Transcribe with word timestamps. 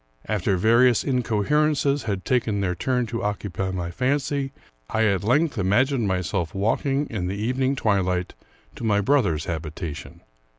After 0.25 0.57
various 0.57 1.03
incoherences 1.03 2.05
had 2.05 2.25
taken 2.25 2.59
their 2.59 2.73
turn 2.73 3.05
to 3.05 3.21
occupy 3.21 3.69
my 3.69 3.91
fancy, 3.91 4.51
I 4.89 5.03
at 5.05 5.23
length 5.23 5.59
imagined 5.59 6.07
myself 6.07 6.55
walking, 6.55 7.05
in 7.11 7.27
the 7.27 7.37
evening 7.37 7.75
twilight, 7.75 8.33
to 8.77 8.83
my 8.83 8.99
brother's 8.99 9.45
habitation. 9.45 10.21